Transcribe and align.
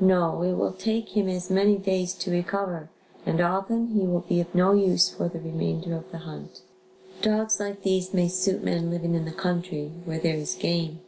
No, 0.00 0.40
it 0.42 0.54
will 0.54 0.72
take 0.72 1.10
him 1.14 1.28
as 1.28 1.50
many 1.50 1.76
days 1.76 2.14
to 2.14 2.30
recover 2.30 2.88
and 3.26 3.42
often 3.42 3.88
he 3.88 4.06
will 4.06 4.22
be 4.26 4.40
of 4.40 4.54
no 4.54 4.72
use 4.72 5.10
for 5.10 5.28
the 5.28 5.38
remainder 5.38 5.94
of 5.94 6.10
the 6.10 6.16
hunt. 6.24 6.62
Dogs 7.20 7.60
like 7.60 7.82
these 7.82 8.14
may 8.14 8.28
suit 8.28 8.64
men 8.64 8.88
living 8.90 9.14
in 9.14 9.26
the 9.26 9.32
country 9.32 9.90
where 10.06 10.18
there 10.18 10.36
is 10.36 10.54
game. 10.54 11.00